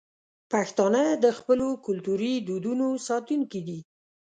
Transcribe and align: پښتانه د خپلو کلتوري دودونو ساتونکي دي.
پښتانه 0.51 1.03
د 1.23 1.25
خپلو 1.37 1.67
کلتوري 1.85 2.33
دودونو 2.47 2.87
ساتونکي 3.07 3.61
دي. 3.67 3.79